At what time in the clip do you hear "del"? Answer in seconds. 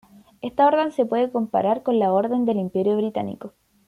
2.43-2.57